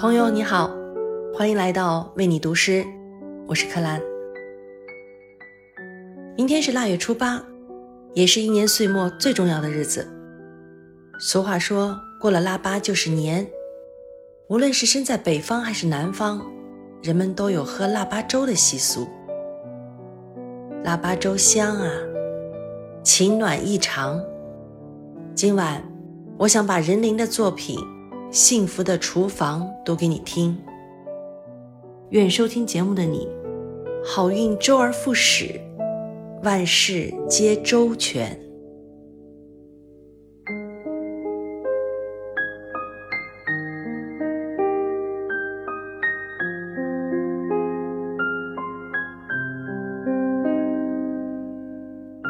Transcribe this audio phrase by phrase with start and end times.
[0.00, 0.70] 朋友你好，
[1.34, 2.82] 欢迎来到为你读诗，
[3.46, 4.00] 我是柯兰。
[6.38, 7.44] 明天是腊月初八，
[8.14, 10.08] 也是一年岁末最重要的日子。
[11.18, 13.46] 俗话说，过了腊八就是年。
[14.48, 16.40] 无论是身在北方还是南方，
[17.02, 19.06] 人们都有喝腊八粥的习俗。
[20.82, 21.90] 腊八粥香啊，
[23.02, 24.18] 情暖意长。
[25.34, 25.84] 今晚，
[26.38, 27.78] 我想把任琳的作品。
[28.30, 30.56] 幸福的厨房读给你听。
[32.10, 33.28] 愿收听节目的你，
[34.04, 35.60] 好运周而复始，
[36.44, 38.38] 万事皆周全。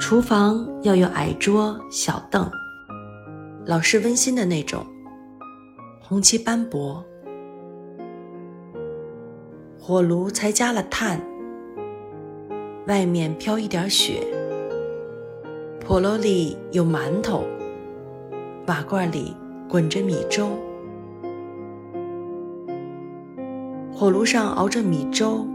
[0.00, 2.48] 厨房要有矮桌、小凳，
[3.66, 4.86] 老式温馨的那种。
[6.08, 7.04] 红漆斑驳，
[9.78, 11.20] 火炉才加了炭，
[12.86, 14.26] 外面飘一点雪。
[15.86, 17.44] 笸箩里有馒头，
[18.68, 19.36] 瓦罐里
[19.68, 20.48] 滚着米粥。
[23.92, 25.46] 火炉上熬着米粥，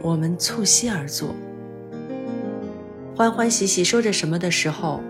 [0.00, 1.28] 我们促膝而坐，
[3.14, 5.02] 欢欢喜喜说着什么的时候，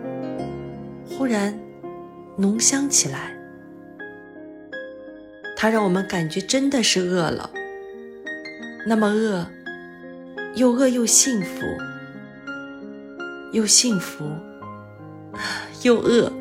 [1.09, 1.57] 忽然
[2.37, 3.41] 浓香起来。
[5.63, 7.49] 它让我们感觉真的是饿了，
[8.85, 9.47] 那么饿，
[10.57, 11.61] 又饿又幸福，
[13.53, 14.29] 又幸福，
[15.85, 16.33] 又饿。